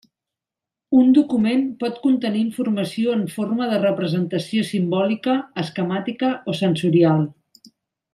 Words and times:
Un 0.99 1.09
document 1.17 1.61
pot 1.83 1.99
contenir 2.05 2.41
informació 2.45 3.13
en 3.17 3.21
forma 3.33 3.67
de 3.73 3.79
representació 3.83 4.65
simbòlica, 4.73 5.37
esquemàtica 5.65 6.33
o 6.55 6.61
sensorial. 6.63 7.23